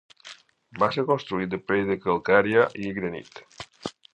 Va 0.83 0.87
ser 0.95 1.03
construït 1.09 1.51
de 1.53 1.59
pedra 1.73 1.99
calcària 2.07 2.67
i 2.87 2.97
granit. 2.99 3.43